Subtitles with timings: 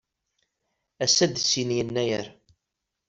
[1.03, 2.27] Ass-a d sin Yennayer.